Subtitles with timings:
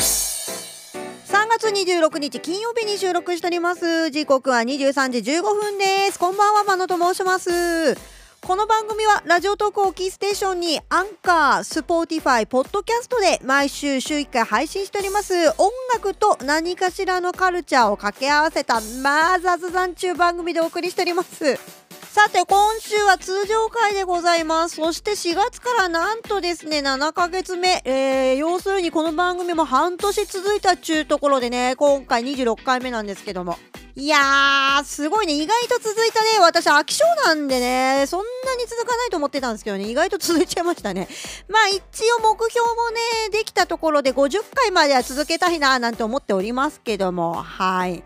[0.00, 4.10] 3月26日金曜日に収録しております。
[4.10, 6.18] 時刻は23時15分です。
[6.18, 7.94] こんばんはまのと申します。
[8.40, 15.34] この番組はラジオトークをキーステーションにアンカー、スポーティファイ、ポッドキャストで毎週週1回配信しております。
[15.58, 21.79] 音楽と何かしらのカルチャーを掛け合わせたまあ雑談中番組でお送りしております。
[22.10, 33.58] さて今週は通常回でございますそして4月からなんとですね7ヶ月目、えー、要するにこの番組も半年続いたっちゅうところでね今回26回目なんですけども
[33.94, 35.34] いやー、すごいね。
[35.34, 36.38] 意外と続いたね。
[36.40, 41.08] 私、飽き性なんでね、そんなに続かないと思ってたんですけどね、意外と続いちゃいましたね。
[41.48, 41.76] まあ、一
[42.18, 43.00] 応目標もね、
[43.32, 48.04] できたところで50回までは続けたいな、なんて思っておりますけども、はい。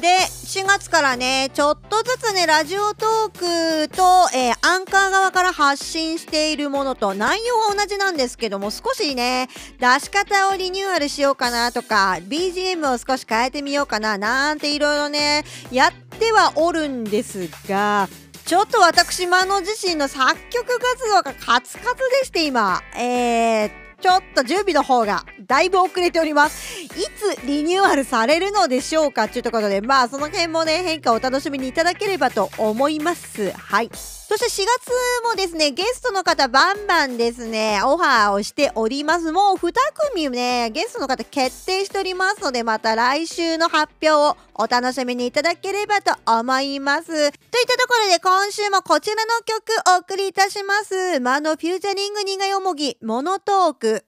[0.00, 4.02] で4月からねちょっとずつねラジオトークと、
[4.36, 18.08] えー、アンカー側から発信しているものと内容は同じなんですけども少しね出し方をリニューアルしようかなとか BGM を少し変えてみようかななんていろいろねやってはおるんですが
[18.44, 26.82] ちょっと私、マノ自身の作曲活動がカツカツでして今、えー、ちょっと準備の方がだいぶ遅れております。
[26.82, 29.28] いつリニューアルされるのでしょうか？
[29.28, 33.50] というところで、まあその辺もね、変化をお楽しみにいただければと思います。
[33.52, 33.90] はい。
[34.36, 39.30] そして4月もですね、ゲストの方バンバンですね、オファーをしております。
[39.30, 39.72] もう2
[40.12, 47.06] 組ね、ゲストの方決定しておりますので、また来週の発表をお楽しみにいただければと思います。
[47.06, 51.20] といったところで今週もこちらの曲お送りいたします。
[51.20, 54.04] 魔のフューチャリング苦よもぎ、モノトーク。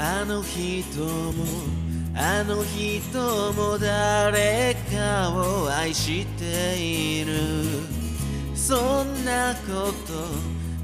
[0.00, 1.44] あの人も
[2.14, 7.34] あの人も誰かを愛している。
[8.54, 10.14] そんなこと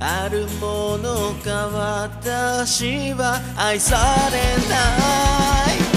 [0.00, 1.68] あるものか。
[1.68, 3.96] 私は愛さ
[4.32, 4.38] れ
[4.68, 5.93] ない。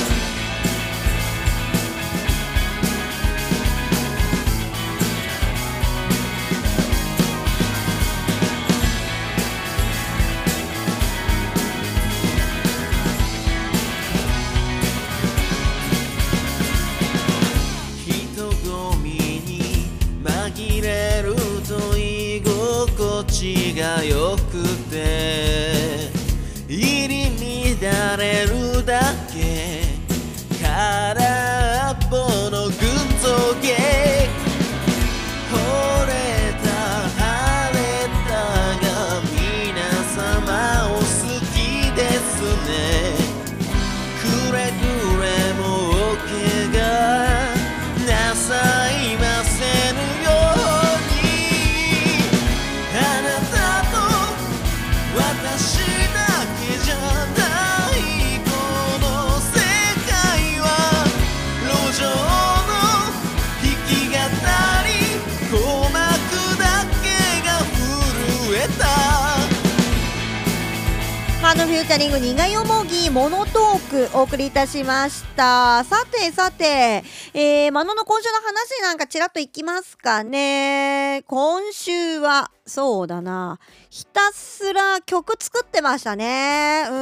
[71.57, 75.83] のフューチャリング苦よもぎモノトークお送りいたしました。
[75.85, 77.03] さてさて、
[77.33, 81.06] えー、マノの今週の話なんかちらっといきますかね。
[81.21, 86.83] 今週はそうだなひたすら曲作ってましたね。
[86.89, 86.95] うん。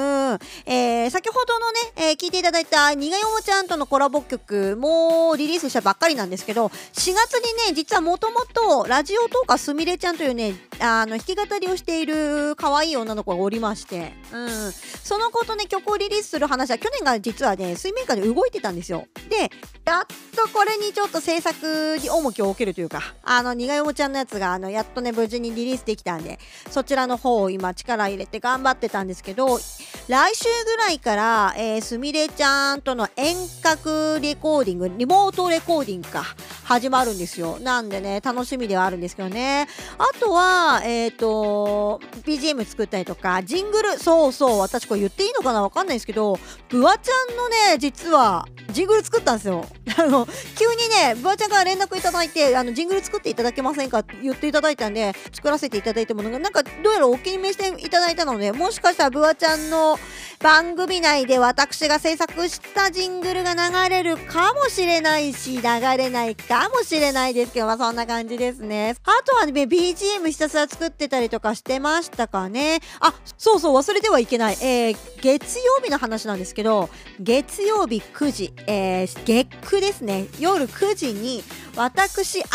[0.65, 14.71] えー、先ほどのね、えー、聞いていただいたにがよもちゃんとのコラボ曲もリリースしたばっかりなんですけど、4月にね、実はもともとラジオトーカすみれちゃんというね、あの、弾き語りをしている可愛い女の子がおりまして、うん。
[14.71, 19.07] その子とね、曲をリリースする話は去年が実はね、水面下で動いてたんですよ。
[19.29, 19.49] で、
[19.85, 20.05] やっ
[20.35, 29.59] とこれにちょっと制作に重きを置けるというか、あの、にがよもちゃんのやつが、あの、やっとね、無事にリリースできたんで、そちらの方を今力入れて頑張ってたんですけど
[30.07, 36.23] 来週ぐらいから、え、すみれちゃんとの遠隔レコーディングリモートレコーディングか
[36.63, 37.57] 始まるんですよ。
[37.59, 39.67] なんでね楽しみではあるんですけどね。
[39.97, 49.65] あとはえっ、ー、と BGM 作ったりとかジングルそうそう私これ言っていいのかなわかんないですけどブワちゃんのね実はジングル作ったんですよ
[49.97, 50.27] あの
[50.57, 53.99] 急にねブワちゃんから連絡いただいてあのジングル作っていただけませんか？
[53.99, 59.99] って言っていただいたんで作らせていただいたものがなんかどうやらお気に召していただいたのでもしかしたらブワちゃんの
[60.39, 65.61] 番組内で私が制作したジングルが流れるかもしれないし流
[65.97, 68.95] れないかかもしれないですけど、まあそんな感じですね。
[69.03, 72.79] あとはね、BGM ひたすら作ってたりとかしてましたかね。
[73.01, 74.57] あ、そうそう、忘れてはいけない。
[74.61, 76.89] えー、月曜日の話なんですけど、
[77.19, 80.27] 月曜日9時、えー、月9ですね。
[80.39, 81.43] 夜9時に、
[81.75, 82.45] 私、新し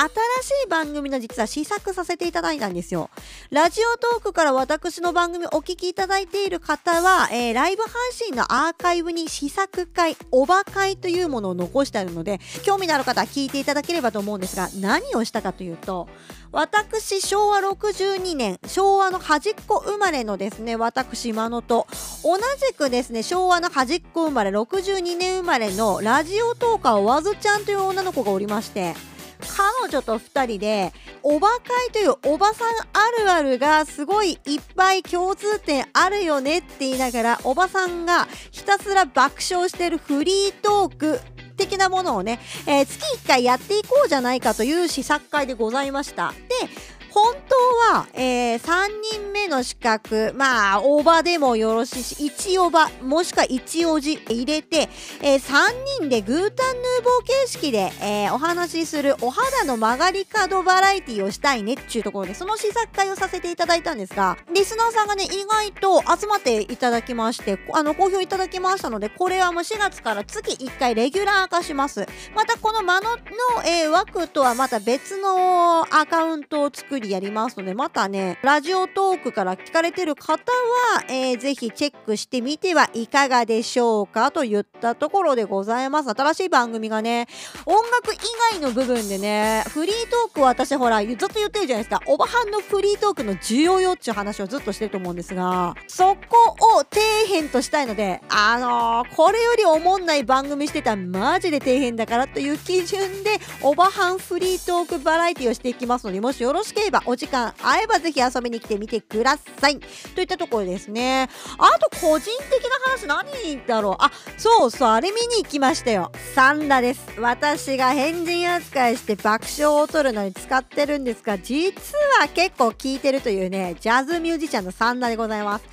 [0.64, 3.10] い番組の実は試作させていただいたんですよ。
[3.50, 16.08] ラジオトークから私の番組お聞きいただいている方は、えー、ライブ配信のアーカイブに試作会、おば会というものを残してあるので、興味のある方は聞いていただければと思うんですが、何をしたかというと、
[16.52, 21.86] 私、昭和62年、昭和の端っこ生まれのですね、私、今野と、
[22.24, 28.94] 同じくですね、昭和の端っこ生まれ、62年生まれのラジオトーカーわずちゃんという女の子がおりまして、
[29.40, 30.92] 彼女と2人で
[31.22, 41.20] おば会というおばさんあるあるがすごいいっぱい共通点あるよねって言いながらおばさんがひたすら爆笑してるフリートーク
[41.60, 46.32] 的なものをね、えー、月1回やっていこうじゃないかという試作会でございました。
[46.48, 54.88] で本当は、えー、3人目の資格、まあ、大葉でもよろしいし、1大葉、もしくは1おじ入れて、
[55.22, 72.06] えー、3人でグータンヌーボー形式で、えー、お話しするお肌の曲がり角バラエティをしたいねっていうところで、その試作会をさせていただいたんですが、リスナーさんがね、意外と集まっていただきまして、あの、好評いただきましたので、これはもう4月から月1回レギュラー化します。
[72.34, 73.16] また、この間のの、
[73.64, 86.10] えー、枠とはまた別のアカウントを作りやりますので、またね、ラジオトークから聞かれてる方は、えー、ぜひチェックしてみてはいかがでしょうかといったところでございます。
[86.10, 87.28] 新しい番組がね、
[87.64, 88.18] 音楽以
[88.52, 92.00] 外の部分でね、フリートークを私ほら、ずっと言ってるじゃないですか。
[92.06, 109.78] おばはんのフリートークの需要よっていう話をずっとしてると思うんですが、そこを底辺としたいので、あのー、これよりおもんない番組してたらマジで底辺だからという基準で、おばはんフリートークバラエティをしていきますので、もしよろしければお時間合えばぜひ遊びに来てみてください。
[110.14, 111.28] といったところですね。
[111.58, 113.96] あと個人的な話何だろう？
[113.98, 116.10] あ、そうそう、あれ見に行きましたよ。
[116.34, 117.00] サンラです。
[117.18, 125.64] 私が変人扱いして爆笑を取るのに使ってるんですが、実は結構聴いてるというね、ジャズミュージシャンのサンラでございます。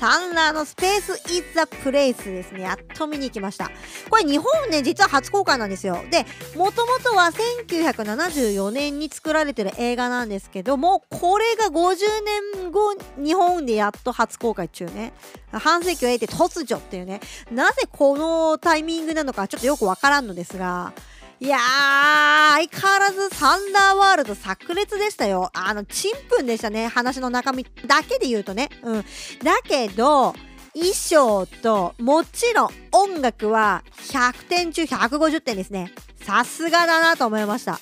[0.00, 2.62] サンラのスペースイズザプレイスですね。
[2.62, 3.70] やっと見に行きました。
[4.10, 6.02] これ日本ね、実は初公開なんですよ。
[6.10, 6.26] で、
[6.56, 7.30] もともとは
[7.66, 15.12] 1974年に作られてる映画なんですけども、これが50年後日本でやっと初公開中ね
[15.52, 17.20] 半世紀を経て突如っていうね
[17.50, 20.92] なぜこのタイミングなのかちょっとよくわからんのですが
[21.38, 25.50] いやー、相変わらずサンダーワールド炸裂でしたよ。
[25.52, 26.86] あの、ちんぷんでしたね。
[26.86, 28.70] 話の中身だけで言うとね。
[28.82, 29.04] うん。
[29.44, 30.34] だけど、
[30.72, 35.92] 衣装と、もちろん音楽は100点中150点ですね。
[36.22, 37.80] さすがだなと思いました。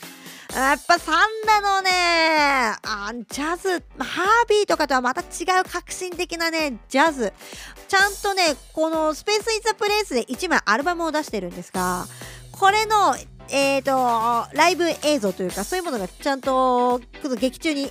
[0.54, 1.90] やっぱサンダのね、
[2.84, 5.24] あジャズ、ハービーとかとはまた違
[5.60, 7.32] う革新的なね、ジャズ。
[7.88, 12.06] ちゃんとね、このスペース・イン・ザ・プレイスで1枚アルバムを出してるんですが、
[12.52, 13.16] これの、
[13.50, 17.00] えっ、ー、と、ライブ映像というか、そういうものがちゃんと、
[17.36, 17.90] 劇中に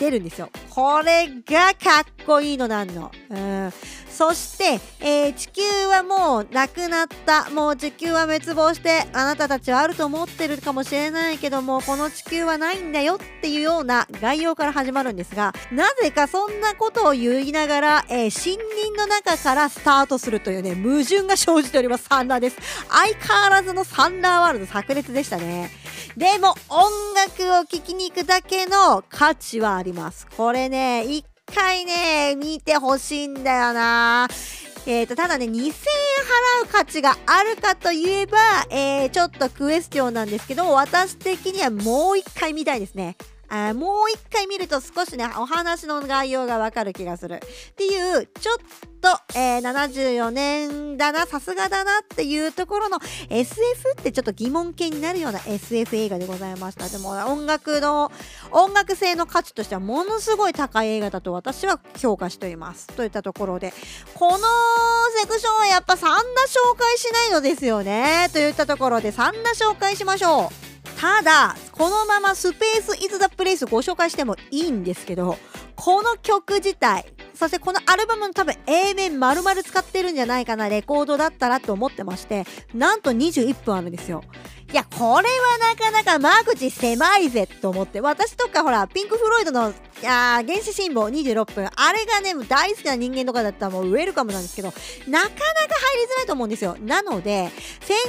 [0.00, 0.48] 出るんですよ。
[0.70, 3.12] これがかっこいいのなんの。
[3.28, 3.72] うん。
[4.14, 7.50] そして、えー、地球はもうなくなった。
[7.50, 22.04] もう地球は滅亡して、あなたたちはあると思ってるかもしれないけども、この地球はないんだよっていうような概要から始まるんですが、なぜかそんなことを言いながら、えー、森林の中からスタートするというね、矛盾が生じております。
[22.04, 22.56] サンダーです。
[22.88, 25.70] 相変わらずのサンダーワールド炸裂でしたね。
[26.16, 30.28] でも音楽を聴きに行くだけの価値はあります。
[30.36, 31.24] これね、一
[31.54, 34.28] 回ね、見てほしいんだよな。
[34.86, 35.72] えーと、ただね、2000円払
[36.64, 38.38] う価値があるかといえば、
[38.70, 43.16] えー、ちょっとクエスチョンなんですけど、私的にはもう一回見たいですね。
[43.48, 47.34] あもう一回見ると少しねお話の概要がわかる気がする。
[47.36, 48.56] っていうちょっ
[49.00, 52.98] と、えー、74年だなさすがだなっていうところの
[53.28, 56.88] SF ってちょっと疑問形になるような SF 映画でございました。
[56.88, 58.10] でも音楽の
[58.50, 62.86] 音楽性の価値としてはものすごい高い映画だと私は評価しております。
[62.88, 63.72] といったところで
[64.14, 64.38] この
[65.20, 68.28] セクションはやっぱ3打紹介しないのですよね。
[68.32, 70.73] といったところで3打紹介しましょう。
[71.04, 75.36] ただこのままスペース・イズ・ザ・プレイスご紹介してもいいんですけど
[75.76, 77.04] この曲自体
[77.34, 84.22] そしてこのアルバムの多分 A 面丸々使ってるんじゃないかなレコードだったらと思ってましてなんと21分あるんですよ。
[84.72, 89.72] いやこれはなかなか間口狭いぜと思って私とかほらピンク・フロイドのい
[90.02, 94.72] や原始辛抱26分あれがね大好きな人間とかだったらもうウェルカムなんですけどな
[95.22, 96.76] かなか入りづらいと思うんですよ。
[96.80, 97.50] なので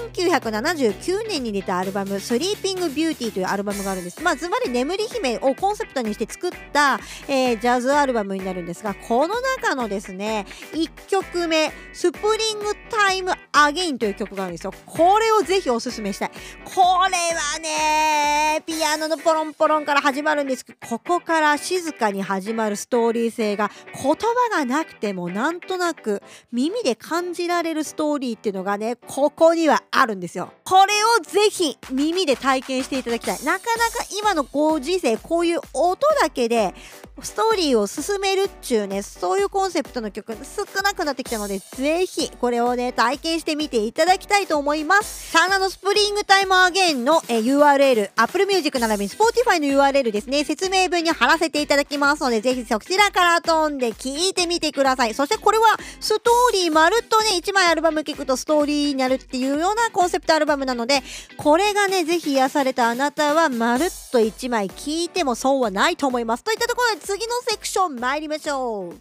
[0.09, 4.23] 1979年に出たアルバム「スリーピングビューティー」というアルバムがあるんです。
[4.23, 14.73] まあつまり眠り姫をコンセプトにして作った、えージャズアルバムになるんですがここの中のですね1曲目「スプリングタイムアゲイン」という曲があるんですよ。
[14.85, 16.31] これをぜひおすすめしたい。
[16.65, 24.15] これはねピアノのポロンポロンから始まるんですけどここから静かに始まるストーリー性が言
[24.51, 30.51] 葉がなくてもなんとなく耳で感じられるストーリーっていうのがねここにはあるんですよ。
[30.65, 33.37] これをぜひ耳で体験していただきたい。
[33.45, 36.75] なかなか今のご時世こういう音だけで
[37.25, 45.31] ストーリーを進めるっちゅうねそういうコンセプトの曲少なくなってきたのでぜひこれをね体験してみていただきたいと思います。
[45.31, 50.43] サン・ラのスプリングタイムアゲインの、え URL Apple Music 並びに Spotify の URL ですね。
[50.43, 55.13] 説明文に貼らせていただきますのでぜひそちらから飛んで聞いてみてください。
[55.13, 55.65] そしてこれは
[55.99, 61.01] ストーリーまるっとね1枚アルバム聴くとストーリーになるっていうようなコンセプトアルバムなので
[61.37, 66.43] これがねぜひ癒されたあなたはまるっと1枚聴いても損はないと思います。
[66.43, 68.95] といったところで次のセクション参りましょう。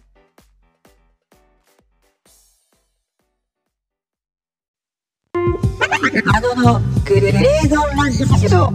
[6.33, 8.23] あののグレーゾンラジ
[8.55, 8.71] オ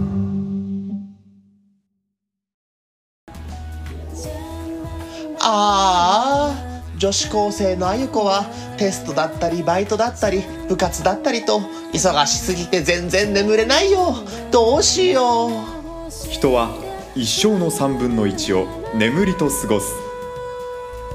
[5.39, 6.53] ああ
[6.99, 8.45] 女子高生のあゆ子は
[8.77, 11.61] テストだったりバイトだったり部活だったりと
[11.93, 14.13] 忙しすぎて全然眠れないよ。
[14.51, 16.11] どうしよう。
[16.29, 16.69] 人は
[17.15, 19.93] 一生の3分の1を眠りと過ごす。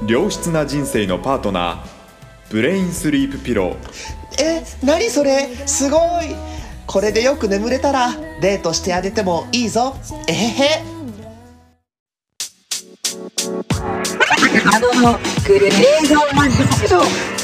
[0.07, 3.75] 良質な人生のパートナーブレインスリープピロー。
[4.41, 5.47] え何それ？
[5.67, 6.01] すごい。
[6.87, 9.95] これでよく眠れたらデートしてあげてもいいぞ。
[10.27, 10.83] えへへ。
[14.73, 16.49] あののグレーゾンラ
[16.87, 17.36] ジオは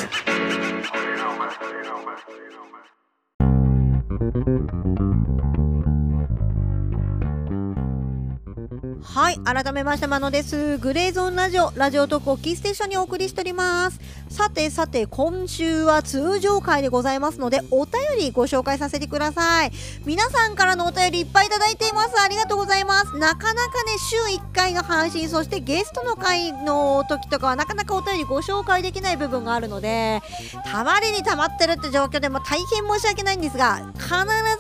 [9.46, 10.78] 改めましてまのです。
[10.78, 14.00] グレーゾーンラジオラジオトークをキーステーションにお送りしております。
[14.30, 19.72] さてさて今週は通常回でございますのでお便りご紹介させてください。
[20.06, 22.22] 皆さんからのお便りいっぱいいただいています。
[22.22, 23.18] ありがとうございます。
[23.18, 30.22] なかなかね週1回の配信そしてゲストの回の時とかはなかなかお便りご紹介できない部分があるので
[30.66, 34.08] たまりにたまってるって状況でも大変申し訳ないんですが必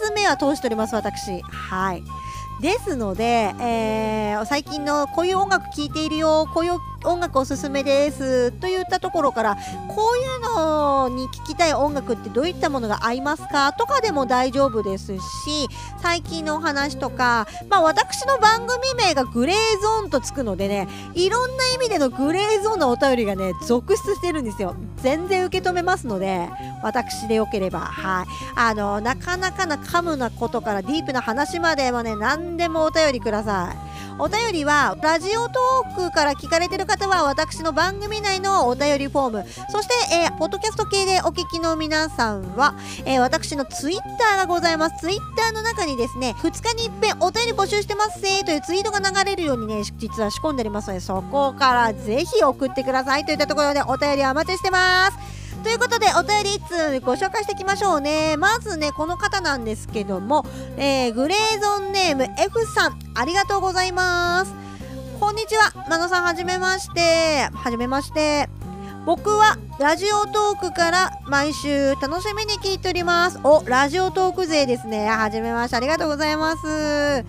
[0.06, 1.42] ず目は通しております私。
[1.42, 2.04] はい。
[2.62, 6.74] ですので、えー最近のこういう音楽聴いているよこういう
[7.06, 8.52] 音楽おすすめです。
[8.52, 13.74] といったところからこういうのに聴きたい音楽ってどういったものが合いますか？
[13.74, 15.68] とかでも大丈夫ですし
[16.02, 24.76] 最近のお話とか、まあ、私の番組名がグレーゾーンとつくのでねいろんな意味でのグレーゾーンのお便りがね続出してるんですよ。
[24.98, 26.50] 全然受け止めますので
[26.82, 28.28] 私でよければはい。
[28.56, 33.93] あのなかなかなカムなことからディープな話まではね何でもお便りください。
[34.20, 45.00] お便りはラジオトークから聞かれてる方は私の番組内のお便りフォームそして、えーポッドキャスト系でお聞きの皆さんは、えー私のツイッターがございます。
[45.00, 55.43] ツイッターの中にですね2日に一遍お便り募集してますぜというツイートが流れるようにね実は仕込んでおりますのでそこからぜひ送ってくださいといったところでお便りお待ちしてます。
[55.64, 58.36] ということでお便り1通ご紹介していきましょうね。
[58.38, 60.46] まずねこの方なんですけども、
[60.78, 63.00] えーグレーゾンネーム F さん。
[63.16, 64.54] ありがとうございます。
[65.20, 65.72] こんにちは。
[65.88, 67.50] 真野さんはじめまして。
[67.54, 68.50] はじめまして。
[69.06, 73.40] 僕はラジオトークから毎週楽しみに聞いております。
[73.44, 75.08] おラジオトーク勢ですね。
[75.10, 75.78] はじめまして。
[75.78, 77.24] ありがとうございます。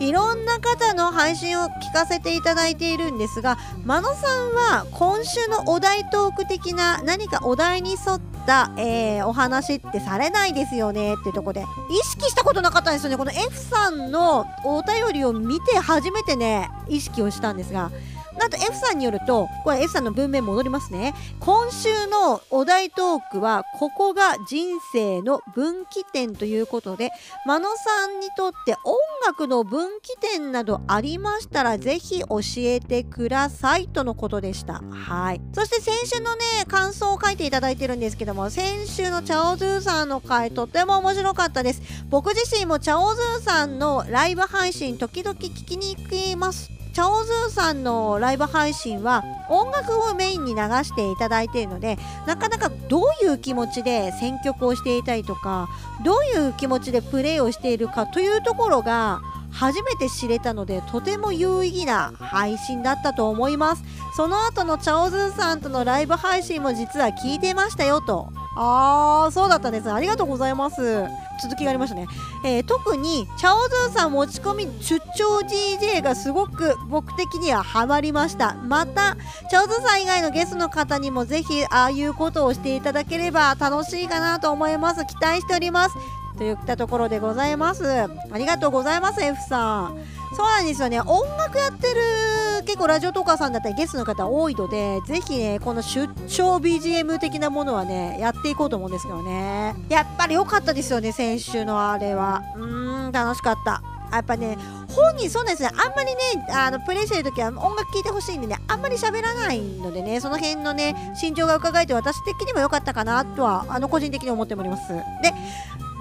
[0.00, 11.66] いろんな方の配信を聞かせていただいているんですが真野さんは今週のお題トーク的な何かお題に沿った、えーお話ってされないですよねっていうところで。
[11.90, 13.16] 意識したことなかったんですよね。
[13.18, 17.90] この F さんのお便りを見て初めてね意識をしたんですが
[18.38, 21.14] なんと F さんによるとこれ F さんの文面戻りますね。
[21.40, 27.10] 今週のお題トークはここが人生の分岐点ということで
[27.46, 28.96] 真野さんにとって音
[29.26, 34.82] 楽の分岐点などありましたらぜひ教えてくださいとのことでした。
[34.90, 35.40] はい。
[35.52, 41.82] そして先週のね感想を書いていただいてるんですけども先週のチャオズーさんの回とても面白かったです。
[42.08, 46.70] 僕自身もチャオズーさんのライブ配信時々聞きに行きます。
[47.00, 55.70] チャオズーさんのライブ配信は音楽をメインに流していただいているのでなかなかどういう気持ちで選曲をしていたりとか
[56.04, 63.82] どういう気持ちでプレイをしているかというところが初めて知れたのでとても有意義な配信だったと思います。
[64.14, 68.28] その後のチャオズーさんとのライブ配信も実は聞いてましたよと。
[68.56, 69.90] あーそうだったんです。
[69.90, 71.06] ありがとうございます。
[71.40, 72.06] 続きがありましたね、
[72.44, 78.54] えー特にチャオズーさん持ち込み出張 DJ がすごく僕的にはハマりました。
[78.54, 79.16] また
[79.48, 85.04] チャオズーさん以外のゲストの方にもぜひああいうことをしていただければ楽しいかなと思います。
[85.06, 85.96] 期待しております。
[86.40, 87.86] といったところでございます。
[87.86, 89.98] ありがとうございます F さん。
[90.34, 90.98] そうなんですよね。
[90.98, 99.74] 音楽やってる結構ラジオトーカーさんだったりゲストの方多いのでぜひねこの出張 BGM 的なものはねやっていこうと思うんですけどね。
[99.90, 102.40] やっぱり良かったですよね先週のあれは。
[102.56, 103.82] うーん楽しかった。
[104.10, 104.56] やっぱね
[104.88, 105.68] 本人そうですね。
[105.68, 114.88] あんまりねあのプレイしてる時は音楽聴いてほしいんでねあんまり喋らないのでねその辺のね心情が伺えて私的にも良かったかなとはあの個人的に思っております。
[115.22, 115.34] で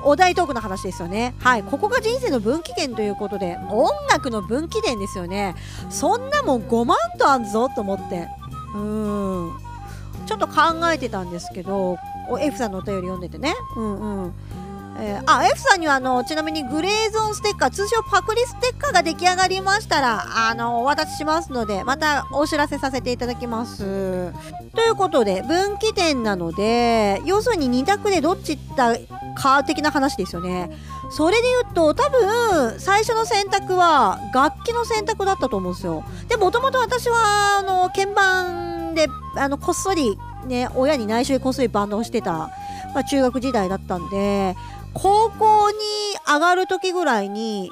[0.04, 1.36] お題トークの話ですよね。
[1.40, 1.64] はい。
[1.64, 5.56] ここが人生の分岐点ということで音楽の分岐点ですよね。
[5.90, 8.28] そんなもん5万とあんぞと思って。
[8.76, 9.52] うん。
[10.26, 10.54] ちょっと考
[10.92, 11.98] えてたんですけど
[12.40, 13.56] F さんのお便り読んでてね。
[13.76, 14.34] うんうん。
[15.00, 24.34] えーあ F さんにはあのちなみにグレーゾーンステッカー通称パクリステッカーが出来上がりましたらあのお渡ししますのでまたお知らせさせていただきます。
[24.74, 28.96] ということで分岐点なので要するに2択でどっち行った
[29.36, 30.70] か的な話ですよね。
[31.12, 36.04] それで言うと多分最初の選択は楽器の選択だったと思うんですよ。
[36.28, 42.52] でもともと私はあの鍵盤であのこっそりね親に内緒でこっそりバンドをしてた、ま
[42.98, 44.56] あ、中学時代だったんで
[44.94, 45.78] 高校に
[46.28, 47.72] 上がる時ぐらいに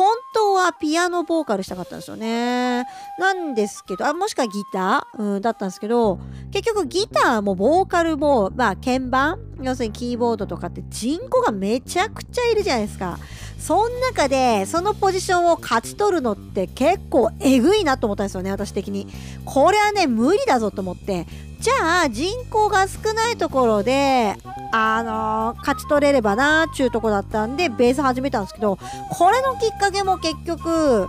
[0.00, 2.86] 本当はピアノボーカルしたかったんですよね。
[3.18, 6.18] なんですけど、あもしくはギター、うん、だったんですけど、
[6.52, 13.18] 結局ギターもボーカルも、まあ鍵盤、要するにキーボードとかって人口がめちゃくちゃいるじゃないですか。
[13.58, 19.06] その中でそのポジションを勝ち取るのって結構えぐいなと思ったんですよね、私的に。
[19.44, 21.26] これはね、無理だぞと思って。
[21.60, 24.34] じゃあ人口が少ないところで、
[24.72, 28.78] あのー勝ち取れればなーっちゅうとこだったんでベース始めたんですけど
[29.10, 31.08] これのきっかけも結局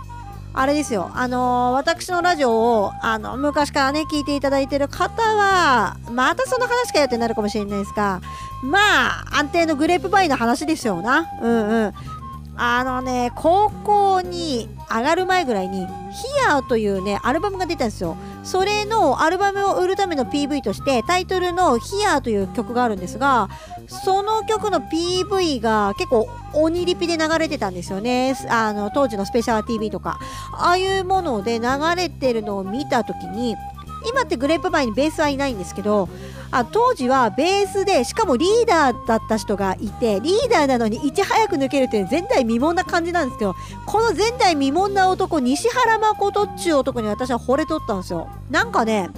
[0.52, 1.10] あれですよ。
[1.14, 8.20] あのー私のラジオをあの昔からね聞いていただいてる方はまたその話かよってなるかもしれないですが
[8.62, 11.30] まあ安定のグレープバイの話ですよな。
[11.40, 11.94] うんうん。
[12.56, 18.16] あのね高校に上がる前ぐらいに「ヒアというねアルバムが出たんですよ。
[18.44, 23.48] それのアルバムを売るための PV としてタイトルの「ヒアという曲があるんですが
[23.88, 28.36] その曲の PV が結構鬼リピで流れてたんですよね。
[28.50, 30.18] あの当時のスペシャル TV とか。
[30.58, 33.56] ああいうもので流れてるのを見た時に
[34.08, 36.08] 今ってグレープバイにベースはいないんですけど
[36.52, 43.54] あ当時はベースでしかもリーダーだった人がいてリーダーなのにいち早く抜けるっていう前代未聞な感じなんですけど
[43.86, 48.28] この前代未聞な男西原誠っちゅう男に私は惚れとったんですよ。
[48.50, 49.08] なんかね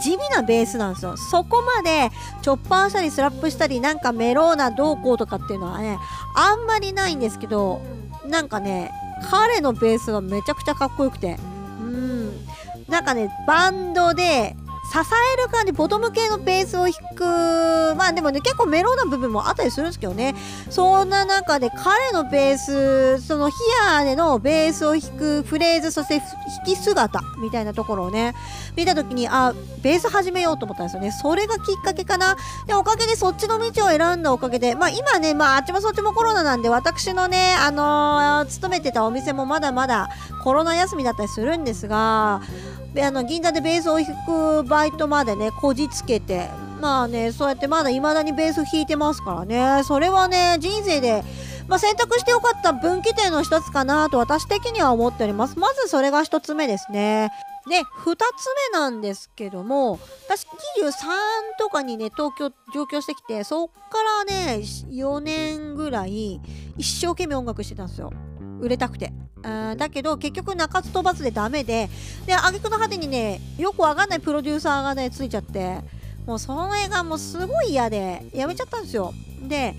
[0.00, 1.16] 地味なベースなんですよ。
[1.16, 5.98] そこまでチョッパーしたりスラップしたりなんかメローなどうこうとかっていうのはね
[6.36, 7.82] あんまりないんですけど
[8.26, 8.92] なんかね
[9.28, 11.36] 彼のベースがめちゃくちゃかっこよくて。
[11.80, 12.46] うん。
[12.88, 14.56] なんかねバンドで
[14.92, 17.94] 支える感じボトム系のベースを弾く。
[17.96, 20.34] まあでもね結構メローな部分もあったりするんですけどね。
[20.68, 23.56] そんな中で彼のベースそのヒ
[23.88, 26.28] アでのベースを弾くフレーズそして弾
[26.66, 28.34] き姿みたいなところをね
[28.76, 31.10] 見た時にあベース始めようと思ったんですよね。
[31.10, 32.36] それがきっかけかな。
[32.66, 40.10] でおかげでそっちの道を選んだおかげでまあ今ねまああっちもそっちもコロナなんで私のねあのー勤めてたお店もまだまだ
[40.44, 42.42] コロナ休みだったりするんですが
[42.94, 46.48] であの銀座でベースを弾くバイトまでねこじつけて
[46.80, 49.82] まあねそうやってまだ未だにベース弾いてますからね。
[49.84, 51.22] それはね人生で
[51.68, 55.58] まあ、選択してよかった分岐点の一つかなと私的には思っております。
[55.58, 57.30] まずそれが一つ目ですね。
[57.68, 60.44] で2つ目なんですけども私
[60.82, 60.92] 23
[61.60, 66.40] とかにね東京上京してきてそっからね4年ぐらい
[66.76, 68.12] 一生懸命音楽してたんですよ。
[68.62, 69.12] 売れたくて。
[69.76, 71.90] だけど結局鳴かず飛ばずでダメで。
[72.26, 75.80] で挙句の果てにねよくわかんないプロデューサーがねついちゃって。
[76.26, 79.12] もうその映画もすごい嫌でやめちゃったんですよ。
[79.42, 79.74] で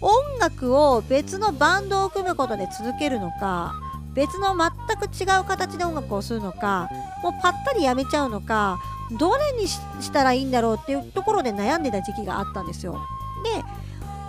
[0.00, 3.72] 音楽を別のバンドを組むことで続けるのか
[4.12, 6.88] 別の全く違う形で音楽をするのか
[7.22, 8.78] もうパッタリやめちゃうのか
[9.18, 13.00] どれにしたらいいんだろうっていうところで悩んでた時期があったんですよ。
[13.44, 13.62] で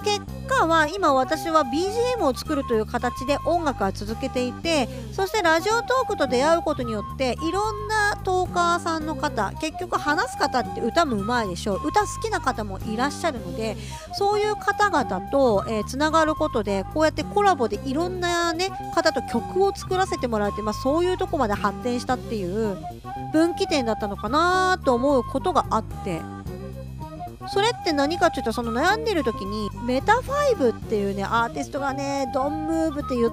[0.05, 11.87] 結果は今私は BGM を作るという形で音楽は続けていてそしてラジオトークと出会うことによっていろんなトーカーさんの方結局話す方って歌もうまいでしょう。
[11.87, 13.75] 歌好きな方もいらっしゃるので
[14.13, 22.77] そういう方々と、えーがることでこうやってコラボでいろんな、ね、方と曲を作らせてもらえて、まあ、そういうとこまで発展したっていう
[23.33, 26.34] 分岐点だったのかなと思うことがあって。
[27.47, 33.31] それって何かっていうとその悩んでる時にメタファイブっていうねアーティストがねドンムーブって言っ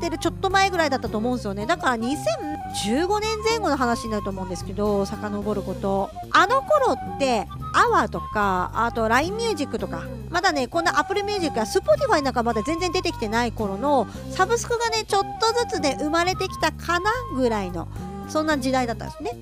[0.00, 1.66] てるちょっと前ぐらいだったと思うんですよね。
[1.66, 6.10] だから2015年前後の話になると思うんですけど遡ること。
[6.32, 17.88] あの頃ってアワーとかあと LINE ミュージックとかまだねこんな Apple Music や Spotify なんかまだ全然出てきてない頃のサブスクがねちょっとずつで生まれてきたかなぐらいの
[18.32, 19.32] そんな時代だったんですね。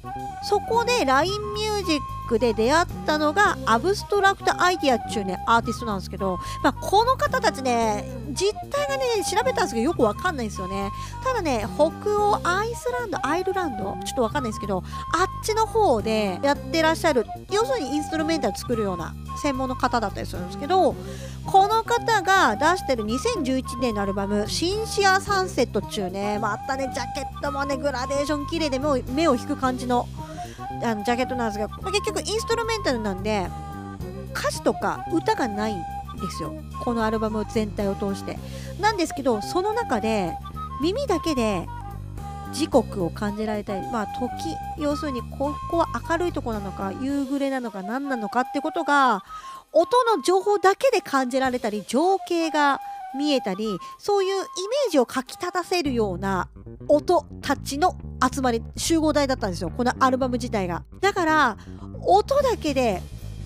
[0.42, 1.98] そこで LINE ミュージッ
[2.28, 10.90] クで出会ったのがアブストラクトアイディアっていうねアーティストなんですけど、まあ、この方たちね実態がね調べたんですけどよくわかんないんですよね。
[11.22, 20.94] ただね北欧アイスランドアイルランドちょっとわかんないですけどあっちの方でやってらっしゃる要するにインストゥルメンタル作るような専門の方だったりするんですけど
[21.46, 30.06] この方が出してる2011年のアルバム「シンシア・サンセット」っちゅうねまたねジャケットもねグラデーション綺麗で目を目を引く感じの
[30.82, 33.48] あのジャケットなんですが、まあ結局インストルメンタルなんで
[34.34, 35.82] 歌詞とか歌がないんで
[36.30, 36.54] すよ。
[36.82, 38.38] このアルバム全体を通して。
[38.80, 40.32] なんですけどその中で
[40.80, 41.66] 耳だけで
[42.52, 44.30] 時刻を感じられたりまあ時
[44.78, 49.22] 要するにここは明るいとこなのか夕暮れなのか何なのかってことが
[49.72, 52.80] 音の情報だけで感じられたり情景が
[53.16, 56.48] 見えたりそういうイメージをかき立たせるような
[56.88, 57.96] 音たちの
[58.32, 59.70] 集まり集合体だったんですよ。
[59.70, 60.84] このアルバム自体が。
[61.00, 61.56] だから
[62.02, 63.02] 音だけで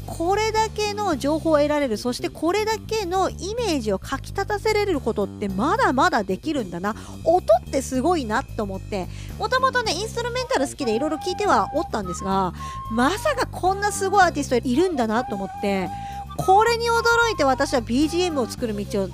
[0.07, 1.97] これだけの情報を得られる。
[1.97, 6.95] そしてこれだけのイメージをかき立たせられることってまだまだできるんだな。
[7.25, 9.09] 音ってすごいなと思って。
[9.39, 12.53] もともとねインストルメンタル好きでいろいろ聞いてはおったんですが
[12.91, 15.89] まさかこんなすごいアーティストいるんだなと思って。
[16.37, 19.09] これに驚いて私は BGM を作る道を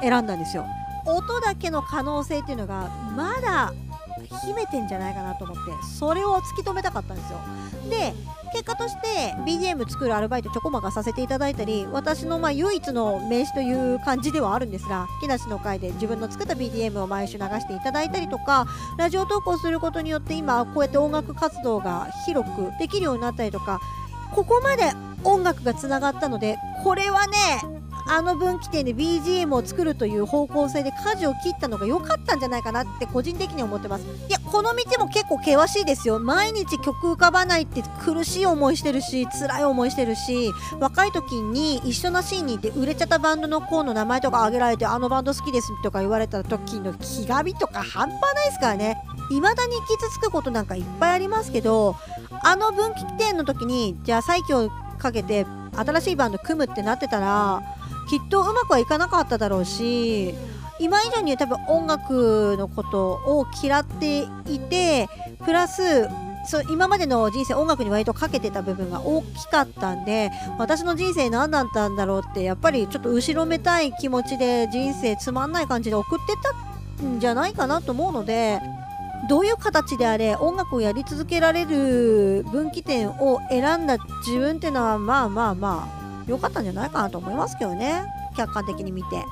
[0.00, 0.66] 選んだんですよ。
[1.06, 3.72] 音だけの可能性っていうのがまだ
[4.42, 7.38] 秘めてんじゃないかなと思ってそれを突き止めたかったんですよ。
[7.88, 8.12] で
[8.52, 18.66] 結果として BGM 作るアルバイトちょこまかさせていただいたり私のまあ唯一の名刺という感じではあるんですが木梨の会で自分の作った BGM を毎週流していただいたりとか
[18.98, 23.80] ラジオ投稿することによって今こうやって音楽活動が広くできるようになったりとか
[24.34, 24.92] ここまで
[25.24, 27.36] 音楽がつながったのでこれはね
[28.08, 34.04] あの分岐点で BGM を作るという方向性で舵を切ったのが良かったんじゃないかなって個人的に思ってます。
[34.28, 36.20] いやこの道も結構険しいですよ。
[36.20, 49.02] 毎日曲浮かばないって苦しい思いしてるし辛い思いしてるし若い時に一緒なシーンにいて売れちゃったバンドの子の名前とか挙げられてあのバンド好きですとか言われた時の気がみとか半端ないですからね。
[49.30, 51.96] 未だに傷つくことなんかいっぱいありますけど
[52.42, 57.62] あの分岐点の時にじゃあ再起をかけて新しいバンド組むってなってたら
[58.08, 60.34] きっとうまくはいかなかっただろうし
[60.78, 65.08] 今以上に多分音楽のことを嫌っていて
[65.44, 66.08] プラス
[66.46, 76.34] そう今までの人生音楽に割とかけてた部分が大きかったんで私の人生何だったんだろうってやっぱりちょっと後ろめたい気持ちで人生つまんない感じで送って
[77.00, 78.60] たんじゃないかなと思うので
[79.28, 88.04] どういう形であれ音楽をやり続けられる分岐点を選んだ自分っていうのはまあまあまあ良かったんじゃないかなと思いますけどね
[88.36, 89.24] 客観的に見て。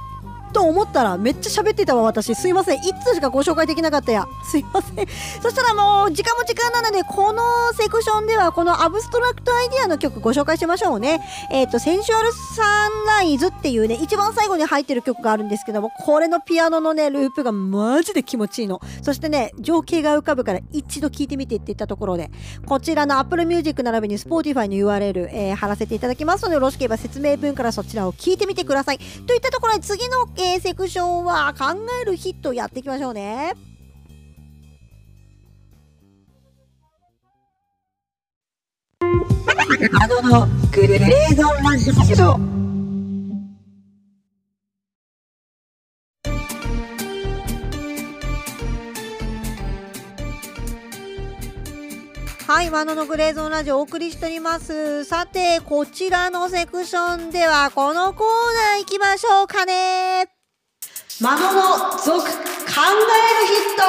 [0.55, 2.35] と思ったらめっちゃ喋ってたわ私。
[2.35, 2.79] すいません。
[2.79, 4.27] 1通しかご紹介できなかったや。
[4.45, 5.07] すいません。
[5.43, 7.43] そしたらもう時間も時間なのでこの
[7.75, 11.21] セクションではこのアブストラクトアイディアの曲ご紹介しましょうね。
[11.51, 18.81] えっ、とセンシュアルサンライズっていうね一番最後に入ってる曲があるんですけどもこれのピアノのねループがマジで気持ちいいの。
[19.03, 22.31] そしてね情景が浮かぶから一度聴いてみてって言ったところで
[22.65, 28.99] こちらの Apple Music 並びに Spotify の URL、えー貼らせていただきますのでよろしければ説明文からそちらを聞いてみてください。
[28.99, 33.55] といったところで次の、えーセクションは考えるヒットやっていきましょうね
[40.01, 42.55] あののグレーゾンラジオ。
[52.47, 55.05] はい、ワノのグレーゾーンラジオお送りしております。
[55.05, 58.27] さて、こちらのセクションでは、このコー
[58.73, 60.34] ナー行きましょうかね。
[61.21, 63.83] 魔物の続考えるヒット。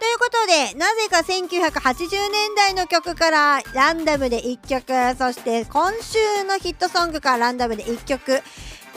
[0.00, 8.42] ということで、なぜか1980年代の曲からランダムで1曲、そして今週のヒットソングからランダムで1曲、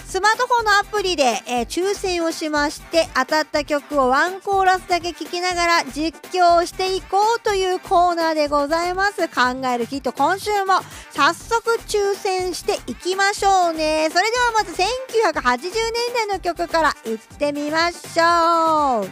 [0.08, 9.28] スマートフォンのアプリで、えー抽選をしまして当たった曲をワンコーラスだけ聴きながら実況していこうというコーナーでございます。
[9.28, 10.76] 考えるヒット今週も
[11.12, 14.10] 早速抽選していきましょうね。
[14.12, 15.74] それではまず1980年
[16.14, 19.10] 代の曲からいってみましょう。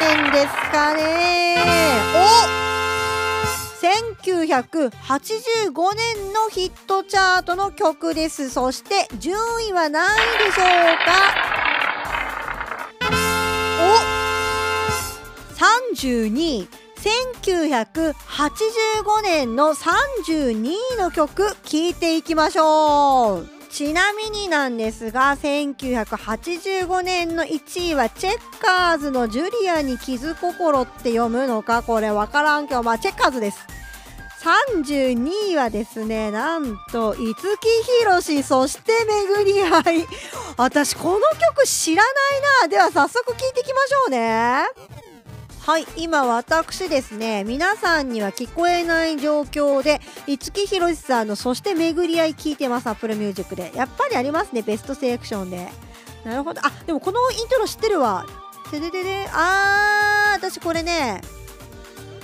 [0.00, 1.56] 何ですかね。
[2.72, 2.75] お
[3.86, 8.50] 1985年のヒットチャートの曲です。
[8.50, 10.64] そして順位は何位でしょう
[11.04, 11.06] か？
[13.80, 13.82] お
[15.54, 16.68] 32位
[17.44, 23.46] 1985年の32位の曲聴いていきましょう。
[23.76, 33.58] ちなみになんですが1985年の1位はチェッカーズの「ジュリアに傷心」って読むのかこれわからんけどまあチェッカーズです。
[34.42, 38.92] 32位はですねなんと五木ひろしそして
[39.36, 40.06] 巡り合い。
[40.56, 41.20] 私この
[41.54, 42.14] 曲知らない
[42.62, 42.68] な。
[42.68, 44.64] では早速聴いていきましょうね。
[45.66, 53.72] はい今私ですね皆さんには聞こえない状況で五木ひろしさんの「そして巡り合い」聞いてます Apple Music で。
[53.74, 55.68] やっぱりありますねベストセレクションで。
[56.24, 56.60] なるほど。
[56.64, 58.26] あでもこのイントロ知ってるわ。
[58.70, 61.20] てででであー私これね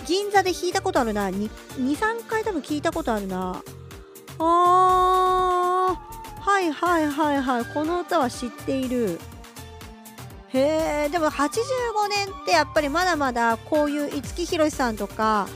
[0.06, 1.28] 銀座で弾いたことあるな。
[1.28, 3.60] 23回多分聞いたことあるな。
[4.38, 7.64] あーはいはいはいはい。
[7.64, 9.18] この歌は知っている。
[10.54, 11.58] へえでも85
[12.08, 15.48] 年ってやっぱりまだまだこういう五木ひろしさんとか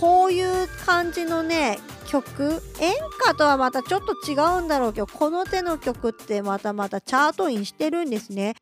[0.00, 2.94] こういう感じのね曲演
[3.24, 8.54] 歌とはまたちょっと違うんだろうけどこの手の曲ってまたまたチャートインしてるんですね。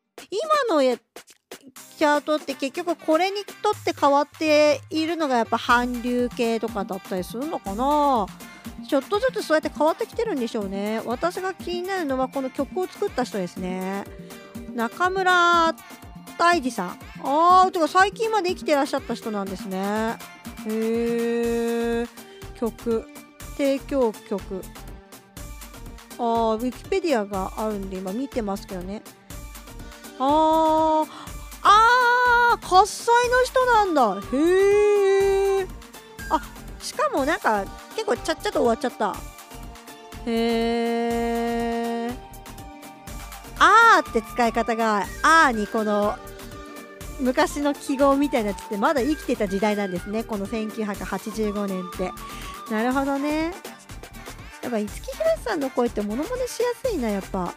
[0.69, 8.25] 今のチャートって結局これにとって変わっているのがやっぱ韓流系とかだったりするのかな？
[8.87, 11.01] ちょっとずつそうやって変わってきてるんでしょうね。
[11.05, 14.05] 私が気になるのはこの曲を作った人ですね。
[14.75, 15.73] 中村
[16.37, 16.99] 大二さん。
[17.23, 20.17] あーてか最近まで生きてらっしゃった人なんですね。
[20.67, 22.05] へえ
[22.59, 23.07] 曲。
[23.57, 24.61] 提供曲。
[26.17, 29.01] あーウィキペディアがあるんで今見てますけどね。
[30.19, 31.07] あー。
[31.63, 34.17] あー喝采の人なんだ。
[34.33, 35.67] へえ
[36.29, 36.41] あ
[36.79, 37.63] しかもなんか
[37.95, 39.15] 結構ちゃっちゃと終わっちゃった。
[40.25, 41.84] へえ
[43.59, 46.17] あーって使い方があーにこの
[47.19, 50.23] 昔の記号みたいなやつってまだ生きてた時代なんですね。
[50.23, 52.11] この1985年って。
[52.71, 53.53] なるほどね。
[54.61, 57.53] やっぱ五木ひろしさんの声ってモノマネしやすいなやっぱ。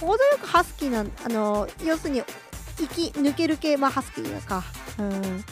[0.00, 2.22] 程よくハスキーなあの要するに
[2.78, 4.64] 息抜ける系まあハスキーか。
[4.98, 5.44] うん。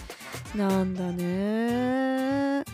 [0.59, 2.65] なんだね。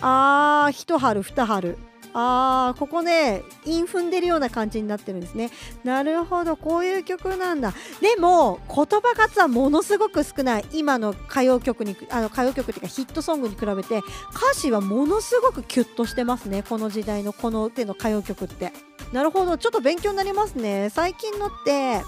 [0.00, 1.78] あー一春二春。
[2.14, 5.50] あーここね韻踏んでるような感じになってるんですね。
[5.84, 7.72] なるほどこういう曲なんだ。
[8.00, 10.64] でも言葉数はものすごく少ない。
[10.72, 13.98] 今の歌謡曲にあの歌謡曲っていうかヒットソングに比べて
[14.34, 16.62] 歌詞はものすごくキュッとしてますね。
[16.62, 18.72] この時代のこの手の歌謡曲って。
[19.12, 20.90] なるほどちょっと勉強になりますね。
[20.90, 22.02] 最近のって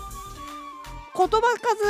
[1.17, 1.29] 言葉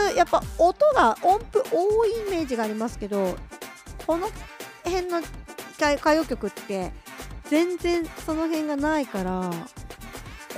[0.08, 3.36] 数やっぱ音が音符多いイメージがありますけど
[4.06, 4.28] この
[4.84, 5.20] 辺の
[5.76, 6.92] 歌歌謡曲って
[7.48, 9.50] 全然その辺がないから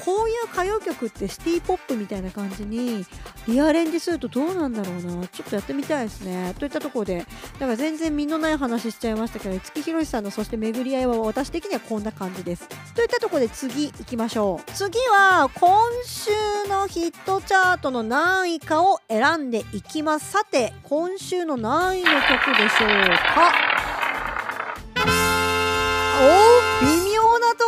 [0.04, 3.04] こういう歌謡曲ってシティポップみたいな感じに
[3.48, 5.26] リアレンジするとどうなんだろうな。
[5.26, 6.54] ちょっとやってみたいですね。
[6.58, 12.68] といったところでだから全然身のない話しちゃいましたけど五木ひろしさんのそして巡り合いは私的にはこんな感じです。
[12.94, 14.70] といったところで次行きましょう。
[14.72, 16.30] 次は今週
[16.68, 20.30] のヒットチャートの何位かを選んでいきます。
[20.30, 22.88] さて今週の何位の曲でしょう
[23.34, 23.75] か？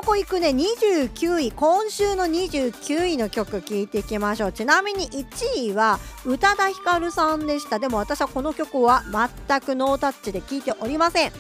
[0.09, 4.53] こ行くね29位今週の29位の曲聴いていきましょう。
[4.53, 7.79] ちなみに1位は宇多田ヒカルさんでした。
[7.79, 9.03] でも私はこの曲は
[9.47, 11.33] 全くノータッチで聴いておりません。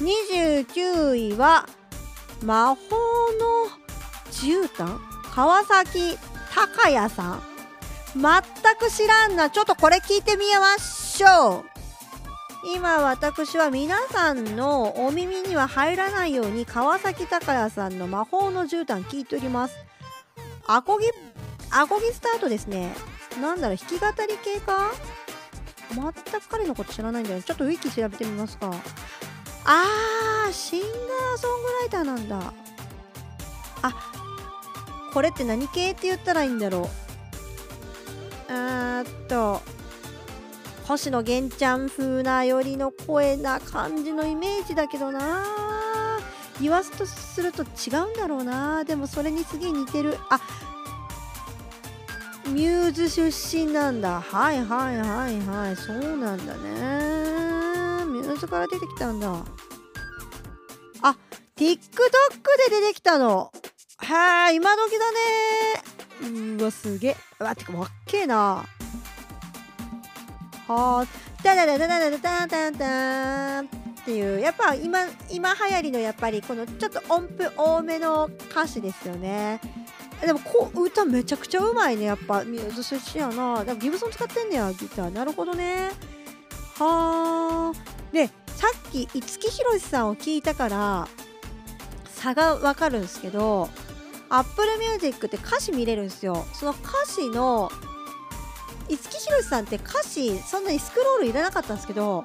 [0.00, 1.66] 29位は
[2.44, 3.70] 魔法の
[4.30, 4.98] 絨毯？
[5.34, 6.18] 川崎
[6.54, 7.42] 隆也さん。
[8.14, 8.32] 全
[8.78, 9.48] く知らんな。
[9.48, 11.69] ちょっとこれ聞いてみましょう。
[12.62, 19.76] 今私は皆さんのお耳には入らないように川崎隆也さんの魔法の絨毯聞いております。
[20.66, 21.06] アコギ
[21.70, 22.92] アコギスタートですね。
[23.40, 24.90] なんだろう弾き語り系か？
[25.92, 27.42] 全く彼のこと知らないんだよね。
[27.42, 28.70] ちょっとウィキ調べてみますか。
[29.64, 30.90] あーシンガー
[31.38, 32.52] ソングライターなんだ。
[33.82, 34.12] あ
[35.12, 36.90] これって何系って言ったらいいんだろ
[38.48, 38.52] う。
[38.52, 39.62] あーっと
[40.90, 45.44] 星野源ちゃん風なよりの声な感じのイメージだけどな。
[46.60, 48.82] 言わすとすると違うんだろうな。
[48.82, 50.18] でもそれにすげえ似てる。
[50.30, 50.40] あ
[52.48, 54.20] ミューズ出身なんだ。
[54.20, 55.76] はいはいはいはい。
[55.76, 58.04] そうなんだね。
[58.06, 59.28] ミューズから出てきたんだ。
[61.02, 61.16] あ
[61.54, 61.78] TikTok
[62.68, 63.52] で出てきたの。
[64.02, 66.58] へえ今時だね。
[66.58, 67.16] うわすげえ。
[67.38, 68.64] うわてかわっけえな。
[70.70, 71.06] はあ
[71.42, 73.68] ダダダダダダダダダダンっ
[74.04, 79.60] ていうやっぱ今今流行りのやっぱりこのちょっと音符多めの歌詞ですよね。
[80.20, 85.10] でもこう歌めちゃくちゃうまいねやっぱミューズ出身やなでもギブソン使ってんねやギター。
[85.10, 85.90] なるほどね。
[86.78, 91.08] はあでさっき五木ひろしさんを聞いたから
[92.04, 93.68] 差がわかるんですけど
[94.28, 96.46] Apple Music って歌詞見れるんですよ。
[96.52, 97.72] その歌詞の
[98.90, 102.24] 五木ひろしさんって歌詞そんなにスクロールいらなかったんですけど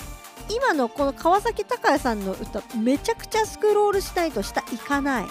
[0.50, 5.26] 今のこの川崎隆也さんの歌めちゃくちゃスクロールしないと下いかない。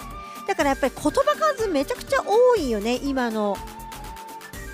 [0.47, 1.11] だからやっぱり言葉
[1.55, 3.57] 数めちゃくちゃ多いよね今の。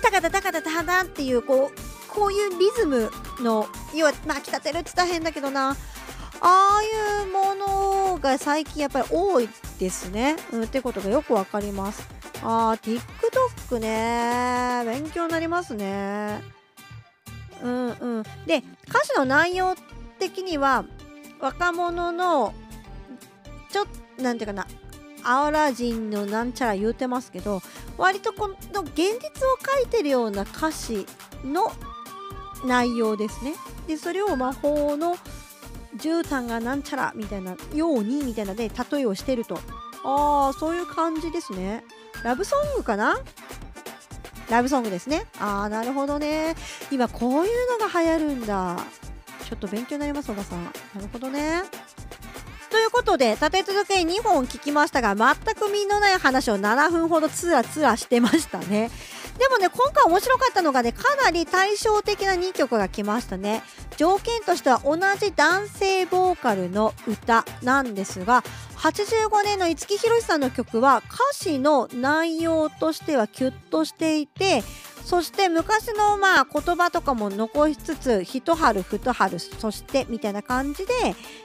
[0.02, 5.76] タカタタカタタタンっていうこうこういうリズムの要はまあきたてるって言ったら変だけどな。
[6.40, 9.48] ああいうものが最近やっぱり多い
[9.78, 12.08] ですね、うん、ってことがよくわかります。
[12.42, 13.00] あー
[13.68, 14.82] TikTok ね。
[14.84, 16.42] 勉強になりますね。
[17.62, 18.22] うんうん。
[18.46, 19.74] で歌詞の内容
[20.18, 20.84] 的には
[21.40, 22.52] 若者の
[23.70, 24.66] ちょっとなんていうかな
[25.24, 27.62] アオラジンのなんちゃら言うてますけど
[27.96, 29.20] 割とこの現実を
[29.78, 31.06] 書いてるような歌詞
[31.44, 31.70] の
[32.64, 33.54] 内容ですね。
[33.86, 35.16] でそれを魔法の
[35.96, 39.58] 絨毯がなんちゃらみたいなようにみたいなで例えをしてると。
[40.04, 41.84] ああそういう感じですね。
[42.22, 43.18] ラブソングかな？
[44.50, 45.26] ラブソングですね。
[45.40, 46.54] ああなるほどね。
[46.90, 48.76] 今こういうのが流行るんだ。
[49.48, 50.64] ちょっと勉強になりますおばさん。
[50.64, 50.70] な
[51.00, 51.62] るほどね。
[52.70, 58.90] ということで立て続けに2本聞きましたが全く身のない話を7分ほどつらつらしてましたね。
[59.38, 63.62] でもね今回面白かったのがねかなり対照的な2曲が来ましたね。
[63.96, 68.42] 条件としては同じ男性ボーカルの歌なんですが
[68.76, 74.62] 85年の五木ひろしさんの曲は歌詞の内容としてはキュッとしていて
[75.04, 80.92] そして昔のまあ言葉とかも残しつつ一春二春そしてみたいな感じで、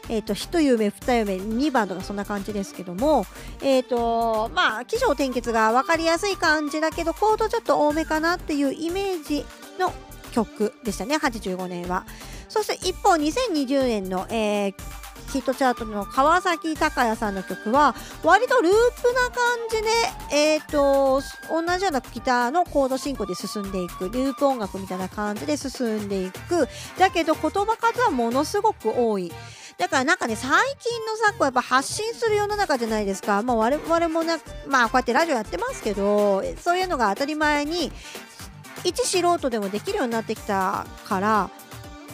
[0.10, 3.26] えー、と一夢二夢2番とかそんな感じですけども
[3.62, 9.46] えっ、とまあ起承転結が分かりやすい感じだけどコードちょっと多めかなっていうイメージ
[9.80, 9.94] の
[10.32, 12.06] 曲でしたね85年は。
[12.50, 15.07] そして一方2020年の、えー
[15.38, 19.36] ヒットチャートの川崎隆也さんの曲は割とループな感
[19.70, 19.82] じ
[20.32, 29.32] で、えーと、同じようなギターのコード進行で進んでいくループ音楽みたいな感じで進んでいくだけど言葉数はものすごく多い。
[29.78, 37.92] だからなんかね最近の昨今やっぱ発信する世の中じゃないですか、まあ、我々もなまあこうやってラジオやってますけどそういうのが当たり前に
[38.84, 41.52] 一素人でもできるようになってきたから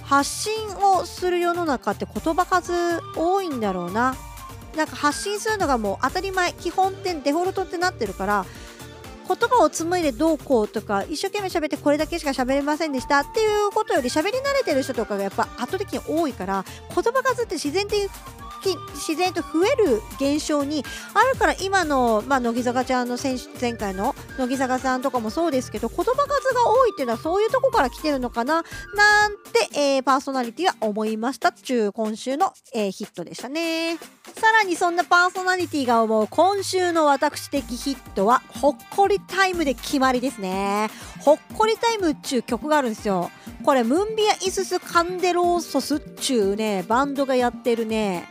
[0.03, 2.73] 発信をする世の中って言葉数
[3.15, 4.15] 多いんだろうな。
[4.75, 8.45] なんか発信するのがもう当たり前基本点デフォルトってなってるから
[9.27, 18.09] 言葉を紡いでどうこうとか一生懸命喋ってこれだけしか喋れませんでしたっていうことより喋り慣れてる人とかがやっぱ圧倒的に多いから言葉数って自然的
[18.93, 28.63] 自然と増える現象にあるから今の、まあ、乃木坂ちゃんの選手前回の乃木坂さんとかもそうですけど言葉数が多いっていうのはそういうとこから来てるのかな
[28.95, 33.97] なんて、えー、パーソナリティは思いましたっちゅう今週の、えー、ヒットでしたね。
[34.36, 40.89] さらにそんなパーソナリティが思う今週の私的ヒットはほっこりタイムで決まりですね。
[41.19, 43.30] ほっこりタイムっちゅう曲があるんですよ。
[43.63, 48.28] これムンビア・イスス・カンデローソスっちゅうねバンドがやってるね。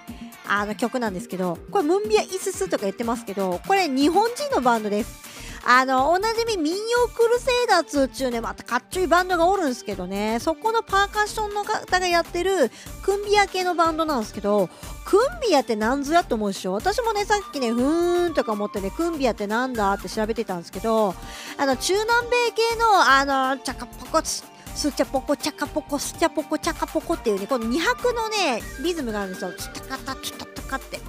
[0.48, 5.22] あの曲なんですけどこれムンビア・イススとか言ってますけどこれ日本人のバンドです。
[5.64, 6.80] あのおなじみ民謡
[7.14, 10.38] クルセイダー2っちゅうねまたかっちょいバンドがおるんですけどね。
[10.40, 12.68] そこのパーカッションの方がやってる
[13.04, 14.68] クンビア系のバンドなんですけど
[15.04, 16.72] クンビアって何ぞやと思うでしょ？
[16.72, 21.14] 私もねさっきねふーんとか思ってねクンビアってなんだって調べてたんですけど
[21.56, 29.52] あの中南米系のあのチャカポコススチャポコチャカポコスチャポコチャカポコっていうねこの2拍のねリズムがあるんですよ。
[29.52, 31.00] チタカタチタタカって。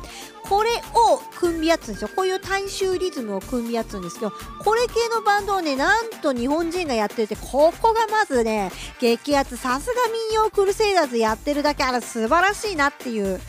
[0.43, 2.09] これを組み合つんですよ。
[2.13, 13.39] こういう大衆リズムを組み合つんですけどこれ系のバンドをねなんと日本人がやっててここがまずね激アツさすが民謡クルセイダーズやってるだけあら素晴らしいなっていう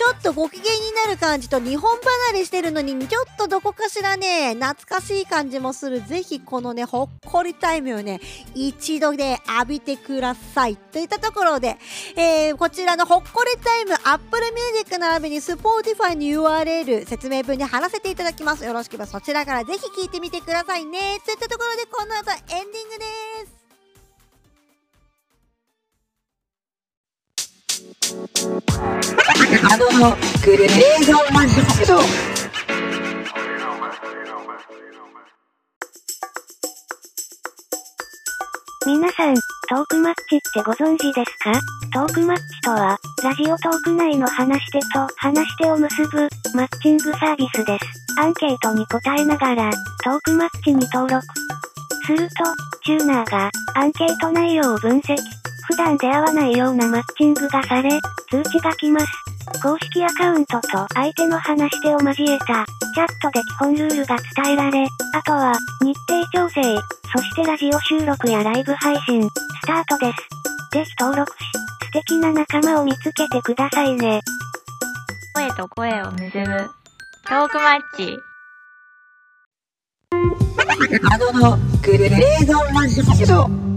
[0.00, 0.70] ちょっとご機嫌に
[1.04, 6.00] なる感じと日本離れしてるのにちょっとどこかしらね懐かしい感じもする。
[6.00, 8.18] ぜひこのねほっこりタイムをね
[8.54, 10.76] 一度で浴びてください。
[10.78, 11.76] といったところで、
[12.16, 14.42] えーこちらのほっこりタイム Apple
[14.72, 18.64] Music 並びに Spotify の URL 説明文に貼らせていただきます。
[18.64, 21.20] よろしければそちらからぜひ聞いてみてくださいね。
[21.26, 22.98] といったところでこの後エンディング
[23.44, 23.59] です。
[28.10, 28.12] あ
[29.76, 32.02] のグレーゾーンマジック
[38.84, 41.52] 皆さん、トークマッチってご存知ですか？
[41.94, 47.86] トークマッチとは、ラジオトーク内の話し手と話し手を結ぶ、マッチングサービスです。
[48.18, 49.70] アンケートに答えながら、
[50.02, 51.24] トークマッチに登録。
[52.06, 52.34] すると、
[52.84, 55.16] チューナーが、アンケート内容を分析。
[55.70, 57.90] 普段出会わないようなマッチングがされ、
[58.28, 59.06] 通知が来ます。
[59.62, 66.60] 公式アカウントと相手の話し手を交えた、チャットで基本ルールが伝えられ、あとは、日程調整、
[67.16, 69.28] そしてラジオ収録やライブ配信、ス
[69.64, 70.18] タートです。
[70.72, 71.44] ぜひ登録し、
[71.84, 74.20] 素敵な仲間を見つけてくださいね。
[75.34, 76.44] 声と声を結ぶ
[77.28, 78.18] トークマッチ
[81.12, 83.69] あののグレーゾーンマジックお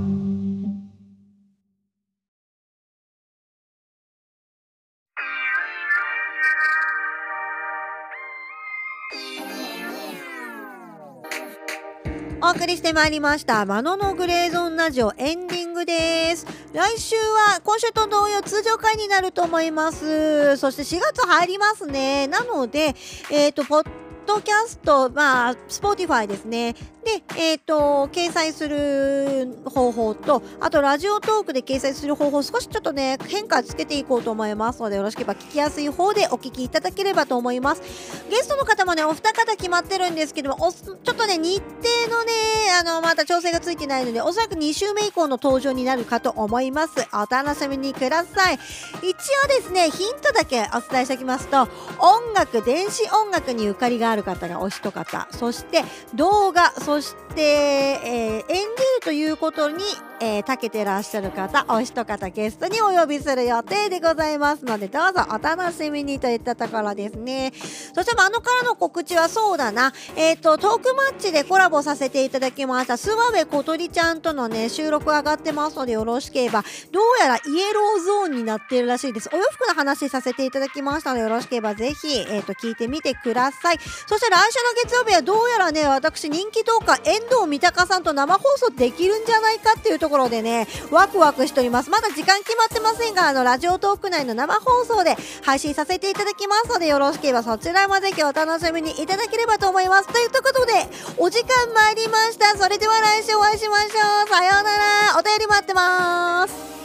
[12.53, 16.45] 送りしてまいりました「マノのグレーゾーンラジオ」エンディングです。
[16.71, 20.55] 来週は今週と同様通常回になると思います。
[20.57, 22.27] そして4月入りますね。
[22.27, 22.95] なので
[23.31, 37.81] えっ、とポッドキャストまあスポーティファイですねで、えっ、と、掲載する方法と、あと、ラジオトークで掲載する方法、少しちょっとね、変化つけていこうと思いますので、よろしければ聞きやすい方でお聞きいただければと思います。
[38.29, 42.31] ゲストの方もね、お二方決まってるんですけども、ちょっとね、日程のね、
[42.79, 46.93] あの、まだ調整がついてないので、おそらく2週目以降の登場になるかと思います。
[47.11, 48.59] お楽しみにください。
[49.01, 51.67] 一応ですね、ヒントだけお伝えしておきますと、
[51.99, 55.83] 音楽、電子音楽にゆかりがある方がお一方、そして
[56.13, 58.67] 動画、そして、えー演じる
[59.03, 59.83] ということに、
[60.19, 67.51] えー長けてらっしゃる方、お一方ゲストにお呼びする予定でございますので、どうぞお楽しみにといったところですね。
[67.93, 79.29] そして、あのからの告知はそうだな、えっ、と、トークマッチでコラボさせていただきました、諏訪部小鳥ちゃんとのね、収録上がってますので、よろしければ、どうやらイエローゾーンになっているらしいです。
[79.33, 83.79] お洋服の話させていただきましたので、よろしければぜひ、えっ、と、聞いてみてください。
[84.07, 91.89] そして来週の月曜日はどうやらね、私人気動画、遠藤三鷹さんと生放送できるんじゃないかっていうところでね、ワクワクしております。
[91.89, 100.07] まだ時間決まってませんが、あの、ラジオトーク内の生放送で配信させていただきますので、よろしければそちらもぜひお楽しみにいただければと思います。
[100.07, 100.73] ということで、
[101.17, 102.57] お時間参りました。
[102.57, 103.87] それでは来週お会いしましょ
[104.25, 104.29] う。
[104.29, 105.17] さようなら。
[105.17, 106.82] お便り待ってます。